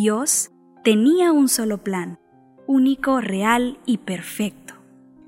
[0.00, 0.52] Dios
[0.84, 2.20] tenía un solo plan,
[2.68, 4.74] único, real y perfecto.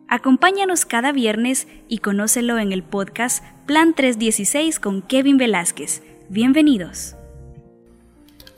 [0.07, 6.05] Acompáñanos cada viernes y conócelo en el podcast Plan 316 con Kevin Velázquez.
[6.29, 7.17] Bienvenidos.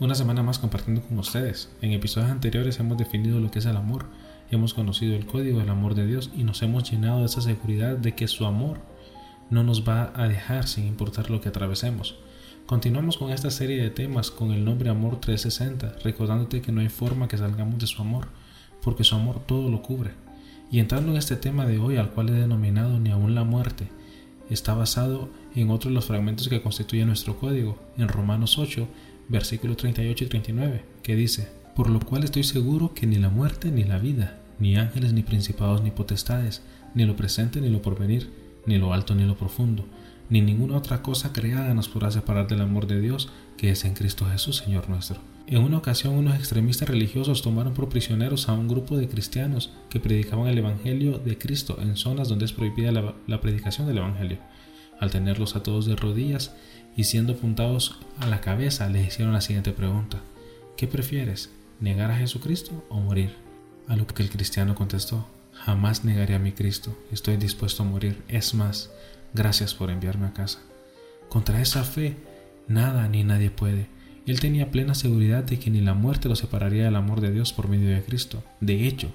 [0.00, 1.74] Una semana más compartiendo con ustedes.
[1.80, 4.04] En episodios anteriores hemos definido lo que es el amor,
[4.50, 7.96] hemos conocido el código del amor de Dios y nos hemos llenado de esa seguridad
[7.96, 8.80] de que su amor
[9.48, 12.18] no nos va a dejar sin importar lo que atravesemos.
[12.66, 16.88] Continuamos con esta serie de temas con el nombre Amor 360, recordándote que no hay
[16.88, 18.28] forma que salgamos de su amor,
[18.82, 20.12] porque su amor todo lo cubre.
[20.70, 23.88] Y entrando en este tema de hoy, al cual he denominado ni aún la muerte,
[24.48, 28.88] está basado en otro de los fragmentos que constituyen nuestro código, en Romanos 8,
[29.28, 33.72] versículos 38 y 39, que dice, Por lo cual estoy seguro que ni la muerte
[33.72, 36.62] ni la vida, ni ángeles ni principados ni potestades,
[36.94, 38.30] ni lo presente ni lo porvenir,
[38.66, 39.84] ni lo alto ni lo profundo,
[40.32, 43.28] ni ninguna otra cosa creada nos podrá separar del amor de Dios
[43.58, 45.20] que es en Cristo Jesús, Señor nuestro.
[45.46, 50.00] En una ocasión unos extremistas religiosos tomaron por prisioneros a un grupo de cristianos que
[50.00, 54.38] predicaban el Evangelio de Cristo en zonas donde es prohibida la, la predicación del Evangelio.
[54.98, 56.54] Al tenerlos a todos de rodillas
[56.96, 60.22] y siendo apuntados a la cabeza, les hicieron la siguiente pregunta.
[60.78, 61.50] ¿Qué prefieres?
[61.78, 63.34] ¿Negar a Jesucristo o morir?
[63.86, 68.22] A lo que el cristiano contestó, jamás negaré a mi Cristo, estoy dispuesto a morir.
[68.28, 68.90] Es más,
[69.34, 70.60] gracias por enviarme a casa.
[71.28, 72.16] Contra esa fe,
[72.68, 73.88] nada ni nadie puede.
[74.26, 77.52] Él tenía plena seguridad de que ni la muerte lo separaría del amor de Dios
[77.52, 78.42] por medio de Cristo.
[78.60, 79.10] De hecho,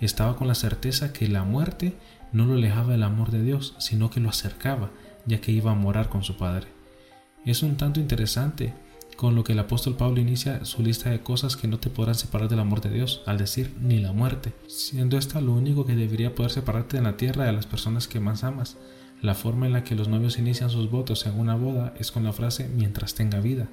[0.00, 1.94] estaba con la certeza que la muerte
[2.32, 4.90] no lo alejaba del amor de Dios, sino que lo acercaba,
[5.26, 6.68] ya que iba a morar con su Padre.
[7.44, 8.74] Es un tanto interesante
[9.16, 12.14] con lo que el apóstol Pablo inicia su lista de cosas que no te podrán
[12.14, 15.94] separar del amor de Dios, al decir ni la muerte, siendo esta lo único que
[15.94, 18.78] debería poder separarte de la tierra de las personas que más amas.
[19.22, 22.24] La forma en la que los novios inician sus votos en una boda es con
[22.24, 23.68] la frase mientras tenga vida,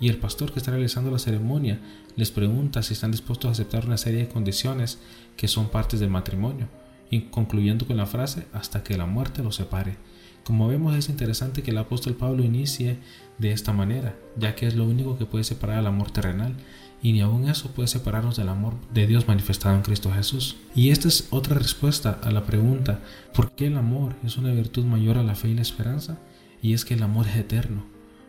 [0.00, 1.80] y el pastor que está realizando la ceremonia
[2.14, 5.00] les pregunta si están dispuestos a aceptar una serie de condiciones
[5.36, 6.68] que son partes del matrimonio,
[7.10, 9.96] y concluyendo con la frase hasta que la muerte los separe.
[10.44, 12.98] Como vemos es interesante que el apóstol Pablo inicie
[13.38, 16.56] de esta manera, ya que es lo único que puede separar al amor terrenal,
[17.02, 20.56] y ni aun eso puede separarnos del amor de Dios manifestado en Cristo Jesús.
[20.74, 23.00] Y esta es otra respuesta a la pregunta,
[23.34, 26.18] ¿por qué el amor es una virtud mayor a la fe y la esperanza?
[26.60, 27.84] Y es que el amor es eterno.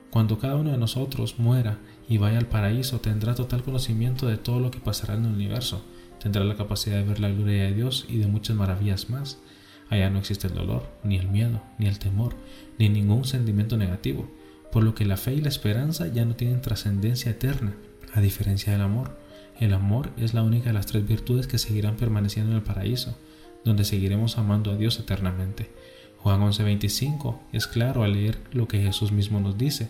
[0.09, 4.59] Cuando cada uno de nosotros muera y vaya al paraíso, tendrá total conocimiento de todo
[4.59, 5.83] lo que pasará en el universo,
[6.19, 9.39] tendrá la capacidad de ver la gloria de Dios y de muchas maravillas más.
[9.89, 12.35] Allá no existe el dolor, ni el miedo, ni el temor,
[12.79, 14.29] ni ningún sentimiento negativo,
[14.71, 17.75] por lo que la fe y la esperanza ya no tienen trascendencia eterna,
[18.13, 19.17] a diferencia del amor.
[19.59, 23.17] El amor es la única de las tres virtudes que seguirán permaneciendo en el paraíso,
[23.63, 25.69] donde seguiremos amando a Dios eternamente.
[26.17, 29.89] Juan 11:25 es claro al leer lo que Jesús mismo nos dice,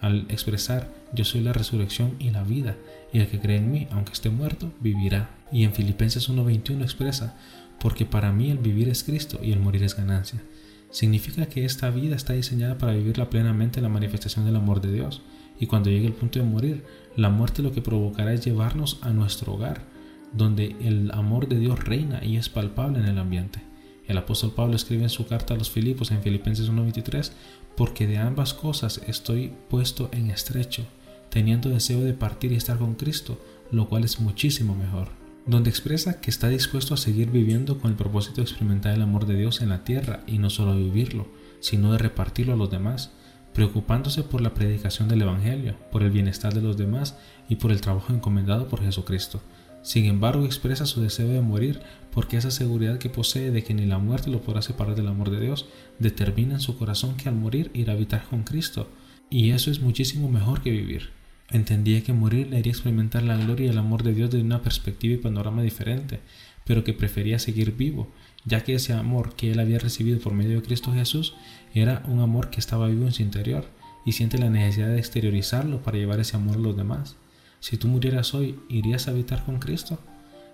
[0.00, 2.76] al expresar yo soy la resurrección y la vida,
[3.12, 5.30] y el que cree en mí, aunque esté muerto, vivirá.
[5.52, 7.36] Y en Filipenses 1:21 expresa,
[7.84, 10.40] porque para mí el vivir es Cristo y el morir es ganancia.
[10.90, 14.90] Significa que esta vida está diseñada para vivirla plenamente en la manifestación del amor de
[14.90, 15.20] Dios
[15.60, 16.82] y cuando llegue el punto de morir,
[17.14, 19.82] la muerte lo que provocará es llevarnos a nuestro hogar,
[20.32, 23.60] donde el amor de Dios reina y es palpable en el ambiente.
[24.06, 27.32] El apóstol Pablo escribe en su carta a los Filipos en Filipenses 1:23,
[27.76, 30.86] porque de ambas cosas estoy puesto en estrecho,
[31.28, 33.38] teniendo deseo de partir y estar con Cristo,
[33.70, 35.23] lo cual es muchísimo mejor.
[35.46, 39.26] Donde expresa que está dispuesto a seguir viviendo con el propósito de experimentar el amor
[39.26, 41.28] de Dios en la tierra y no solo vivirlo,
[41.60, 43.12] sino de repartirlo a los demás,
[43.52, 47.18] preocupándose por la predicación del Evangelio, por el bienestar de los demás
[47.48, 49.42] y por el trabajo encomendado por Jesucristo.
[49.82, 53.84] Sin embargo, expresa su deseo de morir porque esa seguridad que posee de que ni
[53.84, 55.66] la muerte lo podrá separar del amor de Dios
[55.98, 58.88] determina en su corazón que al morir irá a habitar con Cristo.
[59.28, 61.10] Y eso es muchísimo mejor que vivir.
[61.54, 64.60] Entendía que morir le haría experimentar la gloria y el amor de Dios desde una
[64.60, 66.18] perspectiva y panorama diferente,
[66.64, 68.08] pero que prefería seguir vivo,
[68.44, 71.36] ya que ese amor que él había recibido por medio de Cristo Jesús
[71.72, 73.68] era un amor que estaba vivo en su interior
[74.04, 77.14] y siente la necesidad de exteriorizarlo para llevar ese amor a los demás.
[77.60, 80.00] Si tú murieras hoy, ¿irías a habitar con Cristo?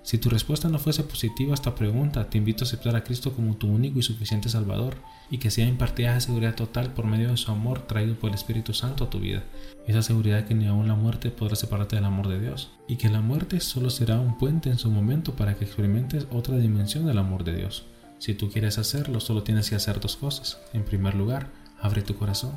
[0.03, 3.35] Si tu respuesta no fuese positiva a esta pregunta, te invito a aceptar a Cristo
[3.35, 4.97] como tu único y suficiente Salvador
[5.31, 8.35] y que sea impartida esa seguridad total por medio de su amor traído por el
[8.35, 9.45] Espíritu Santo a tu vida.
[9.87, 13.11] Esa seguridad que ni aun la muerte podrá separarte del amor de Dios y que
[13.11, 17.19] la muerte solo será un puente en su momento para que experimentes otra dimensión del
[17.19, 17.85] amor de Dios.
[18.19, 20.61] Si tú quieres hacerlo, solo tienes que hacer dos cosas.
[20.73, 21.51] En primer lugar,
[21.81, 22.53] abre tu corazón.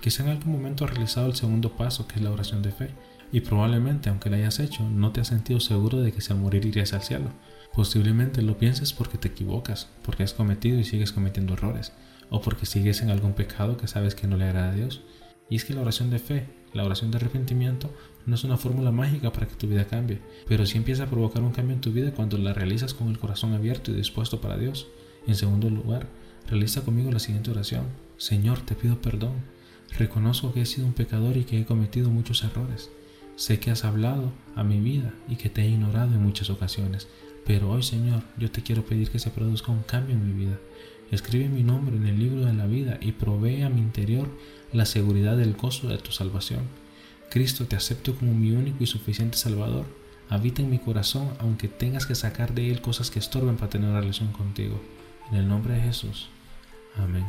[0.00, 2.90] Quizá en algún momento has realizado el segundo paso, que es la oración de fe,
[3.30, 6.38] y probablemente, aunque la hayas hecho, no te has sentido seguro de que si al
[6.38, 7.30] morir irías al cielo.
[7.74, 11.92] Posiblemente lo pienses porque te equivocas, porque has cometido y sigues cometiendo errores,
[12.30, 15.02] o porque sigues en algún pecado que sabes que no le agrada a Dios.
[15.50, 17.90] Y es que la oración de fe, la oración de arrepentimiento,
[18.26, 21.42] no es una fórmula mágica para que tu vida cambie, pero sí empieza a provocar
[21.42, 24.58] un cambio en tu vida cuando la realizas con el corazón abierto y dispuesto para
[24.58, 24.86] Dios.
[25.26, 26.06] En segundo lugar,
[26.46, 27.84] realiza conmigo la siguiente oración.
[28.16, 29.34] Señor, te pido perdón.
[29.98, 32.90] Reconozco que he sido un pecador y que he cometido muchos errores.
[33.38, 37.06] Sé que has hablado a mi vida y que te he ignorado en muchas ocasiones,
[37.46, 40.58] pero hoy, Señor, yo te quiero pedir que se produzca un cambio en mi vida.
[41.12, 44.28] Escribe mi nombre en el libro de la vida y provee a mi interior
[44.72, 46.64] la seguridad del gozo de tu salvación.
[47.30, 49.86] Cristo, te acepto como mi único y suficiente Salvador.
[50.28, 53.92] Habita en mi corazón aunque tengas que sacar de él cosas que estorben para tener
[53.92, 54.80] relación contigo.
[55.30, 56.28] En el nombre de Jesús.
[56.96, 57.24] Amén.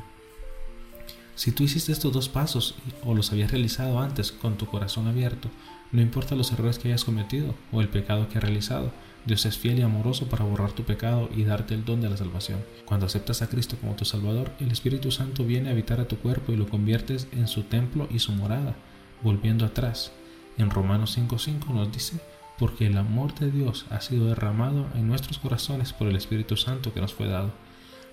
[1.39, 2.75] Si tú hiciste estos dos pasos
[3.05, 5.47] o los habías realizado antes con tu corazón abierto,
[5.93, 8.91] no importa los errores que hayas cometido o el pecado que has realizado,
[9.25, 12.17] Dios es fiel y amoroso para borrar tu pecado y darte el don de la
[12.17, 12.59] salvación.
[12.83, 16.17] Cuando aceptas a Cristo como tu Salvador, el Espíritu Santo viene a habitar a tu
[16.17, 18.75] cuerpo y lo conviertes en su templo y su morada
[19.23, 20.11] volviendo atrás.
[20.57, 22.19] En Romanos 5.5 nos dice,
[22.57, 26.93] porque el amor de Dios ha sido derramado en nuestros corazones por el Espíritu Santo
[26.93, 27.53] que nos fue dado.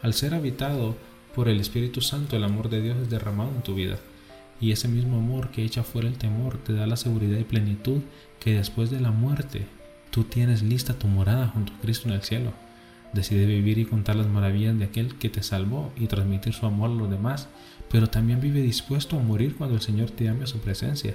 [0.00, 0.94] Al ser habitado
[1.36, 3.98] por el Espíritu Santo, el amor de Dios es derramado en tu vida.
[4.60, 8.00] Y ese mismo amor que echa fuera el temor te da la seguridad y plenitud
[8.40, 9.66] que después de la muerte
[10.10, 12.52] tú tienes lista tu morada junto a Cristo en el cielo.
[13.12, 16.90] Decide vivir y contar las maravillas de aquel que te salvó y transmitir su amor
[16.90, 17.48] a los demás
[17.90, 21.14] pero también vive dispuesto a morir cuando el Señor te llame a su presencia,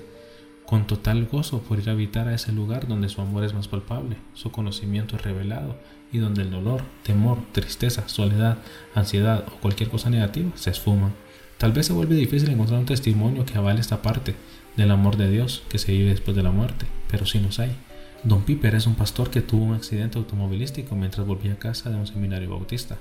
[0.71, 3.67] con total gozo por ir a habitar a ese lugar donde su amor es más
[3.67, 5.75] palpable, su conocimiento es revelado
[6.13, 8.57] y donde el dolor, temor, tristeza, soledad,
[8.95, 11.11] ansiedad o cualquier cosa negativa se esfuman.
[11.57, 14.33] Tal vez se vuelve difícil encontrar un testimonio que avale esta parte
[14.77, 17.75] del amor de Dios que se vive después de la muerte, pero sí los hay.
[18.23, 21.97] Don Piper es un pastor que tuvo un accidente automovilístico mientras volvía a casa de
[21.97, 22.97] un seminario bautista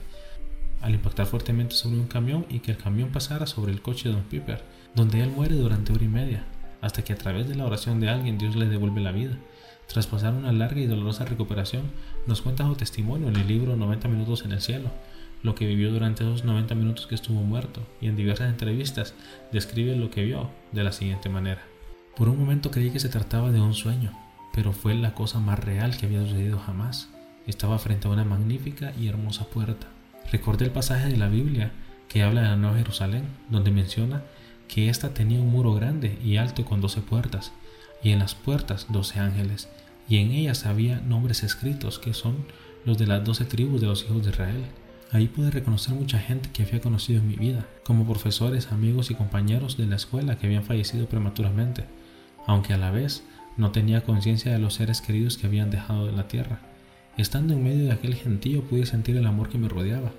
[0.81, 4.17] al impactar fuertemente sobre un camión y que el camión pasara sobre el coche de
[4.17, 4.61] Don Piper,
[4.97, 6.47] donde él muere durante hora y media,
[6.81, 9.37] hasta que a través de la oración de alguien Dios le devuelve la vida.
[9.87, 11.91] Tras pasar una larga y dolorosa recuperación,
[12.27, 14.91] nos cuenta su testimonio en el libro 90 minutos en el cielo,
[15.43, 19.15] lo que vivió durante esos 90 minutos que estuvo muerto, y en diversas entrevistas
[19.53, 21.63] describe lo que vio de la siguiente manera.
[22.17, 24.13] Por un momento creí que se trataba de un sueño,
[24.53, 27.09] pero fue la cosa más real que había sucedido jamás.
[27.47, 29.89] Estaba frente a una magnífica y hermosa puerta,
[30.31, 31.73] Recordé el pasaje de la Biblia
[32.09, 34.23] que habla de la Nueva Jerusalén, donde menciona
[34.73, 37.53] que ésta tenía un muro grande y alto con doce puertas,
[38.05, 39.69] y en las puertas doce ángeles,
[40.09, 42.47] y en ellas había nombres escritos que son
[42.85, 44.65] los de las doce tribus de los hijos de Israel.
[45.11, 49.17] Ahí pude reconocer mucha gente que había conocido en mi vida, como profesores, amigos y
[49.17, 51.85] compañeros de la escuela que habían fallecido prematuramente,
[52.47, 53.25] aunque a la vez
[53.57, 56.61] no tenía conciencia de los seres queridos que habían dejado de la tierra.
[57.17, 60.13] Estando en medio de aquel gentío pude sentir el amor que me rodeaba,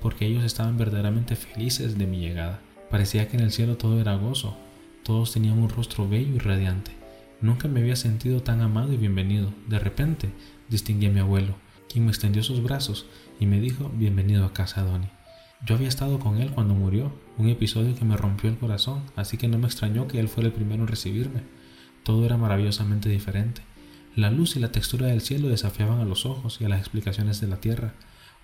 [0.00, 2.60] porque ellos estaban verdaderamente felices de mi llegada.
[2.90, 4.56] Parecía que en el cielo todo era gozo,
[5.02, 6.92] todos tenían un rostro bello y radiante.
[7.42, 9.52] Nunca me había sentido tan amado y bienvenido.
[9.68, 10.30] De repente
[10.70, 11.54] distinguí a mi abuelo,
[11.88, 13.04] quien me extendió sus brazos
[13.38, 15.08] y me dijo bienvenido a casa, Donny.
[15.66, 19.36] Yo había estado con él cuando murió, un episodio que me rompió el corazón, así
[19.36, 21.42] que no me extrañó que él fuera el primero en recibirme.
[22.04, 23.60] Todo era maravillosamente diferente.
[24.16, 27.40] La luz y la textura del cielo desafiaban a los ojos y a las explicaciones
[27.40, 27.94] de la tierra.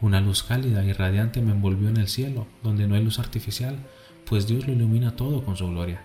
[0.00, 3.78] Una luz cálida y radiante me envolvió en el cielo, donde no hay luz artificial,
[4.26, 6.02] pues Dios lo ilumina todo con su gloria.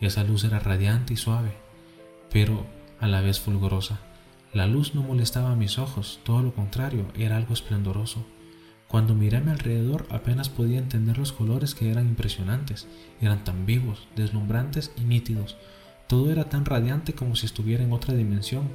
[0.00, 1.52] Esa luz era radiante y suave,
[2.30, 2.66] pero
[3.00, 4.00] a la vez fulgurosa.
[4.52, 8.24] La luz no molestaba a mis ojos, todo lo contrario, era algo esplendoroso.
[8.86, 12.88] Cuando miré a mi alrededor apenas podía entender los colores que eran impresionantes,
[13.20, 15.56] eran tan vivos, deslumbrantes y nítidos.
[16.06, 18.68] Todo era tan radiante como si estuviera en otra dimensión,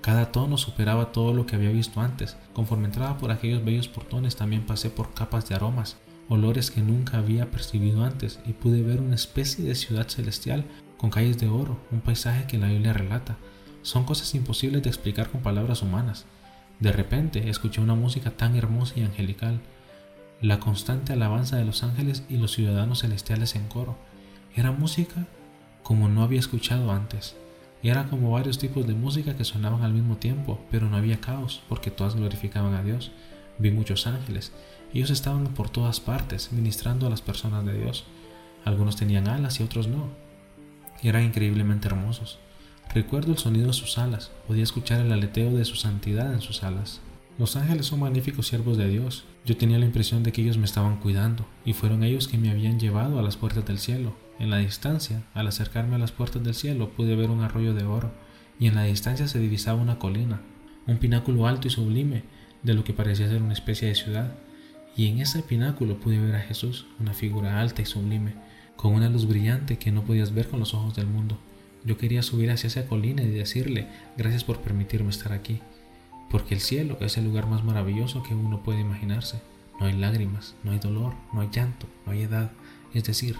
[0.00, 2.36] cada tono superaba todo lo que había visto antes.
[2.54, 5.98] Conforme entraba por aquellos bellos portones también pasé por capas de aromas,
[6.30, 10.64] olores que nunca había percibido antes y pude ver una especie de ciudad celestial
[10.96, 13.36] con calles de oro, un paisaje que la Biblia relata.
[13.82, 16.26] Son cosas imposibles de explicar con palabras humanas.
[16.78, 19.60] De repente escuché una música tan hermosa y angelical,
[20.40, 23.98] la constante alabanza de los ángeles y los ciudadanos celestiales en coro.
[24.54, 25.26] Era música
[25.82, 27.36] como no había escuchado antes.
[27.82, 31.20] Y era como varios tipos de música que sonaban al mismo tiempo, pero no había
[31.20, 33.10] caos, porque todas glorificaban a Dios.
[33.58, 34.52] Vi muchos ángeles.
[34.92, 38.04] Ellos estaban por todas partes, ministrando a las personas de Dios.
[38.64, 40.08] Algunos tenían alas y otros no.
[41.02, 42.38] Eran increíblemente hermosos.
[42.92, 46.64] Recuerdo el sonido de sus alas, podía escuchar el aleteo de su santidad en sus
[46.64, 47.00] alas.
[47.38, 49.24] Los ángeles son magníficos siervos de Dios.
[49.46, 52.50] Yo tenía la impresión de que ellos me estaban cuidando, y fueron ellos que me
[52.50, 56.42] habían llevado a las puertas del cielo, en la distancia, al acercarme a las puertas
[56.42, 58.10] del cielo, pude ver un arroyo de oro,
[58.58, 60.40] y en la distancia se divisaba una colina,
[60.86, 62.24] un pináculo alto y sublime,
[62.62, 64.34] de lo que parecía ser una especie de ciudad.
[64.96, 68.34] Y en ese pináculo pude ver a Jesús, una figura alta y sublime,
[68.76, 71.38] con una luz brillante que no podías ver con los ojos del mundo.
[71.84, 75.60] Yo quería subir hacia esa colina y decirle, gracias por permitirme estar aquí,
[76.30, 79.40] porque el cielo es el lugar más maravilloso que uno puede imaginarse.
[79.78, 82.52] No hay lágrimas, no hay dolor, no hay llanto, no hay edad,
[82.92, 83.36] es decir,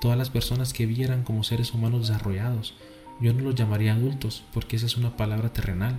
[0.00, 2.74] todas las personas que vieran como seres humanos desarrollados.
[3.20, 5.98] Yo no los llamaría adultos, porque esa es una palabra terrenal.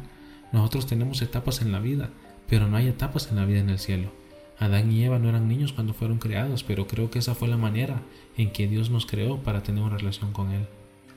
[0.52, 2.10] Nosotros tenemos etapas en la vida,
[2.48, 4.12] pero no hay etapas en la vida en el cielo.
[4.60, 7.58] Adán y Eva no eran niños cuando fueron creados, pero creo que esa fue la
[7.58, 8.02] manera
[8.36, 10.68] en que Dios nos creó para tener una relación con Él.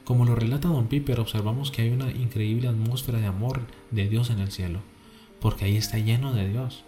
[0.05, 4.31] Como lo relata Don Piper, observamos que hay una increíble atmósfera de amor de Dios
[4.31, 4.81] en el cielo,
[5.41, 6.85] porque ahí está lleno de Dios,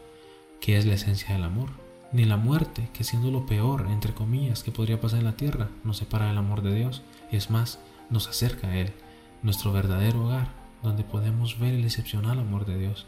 [0.60, 1.70] que es la esencia del amor.
[2.12, 5.68] Ni la muerte, que siendo lo peor, entre comillas, que podría pasar en la tierra,
[5.82, 7.80] nos separa del amor de Dios, es más,
[8.10, 8.92] nos acerca a Él,
[9.42, 10.52] nuestro verdadero hogar,
[10.84, 13.06] donde podemos ver el excepcional amor de Dios.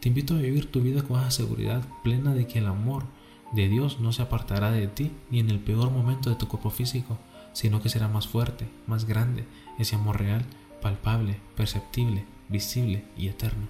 [0.00, 3.04] Te invito a vivir tu vida con esa seguridad plena de que el amor
[3.52, 6.70] de Dios no se apartará de ti ni en el peor momento de tu cuerpo
[6.70, 7.18] físico,
[7.52, 9.44] sino que será más fuerte, más grande,
[9.78, 10.44] ese amor real,
[10.82, 13.66] palpable, perceptible, visible y eterno.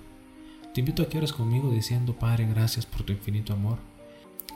[0.75, 3.79] Te invito a que ores conmigo diciendo, Padre, gracias por tu infinito amor.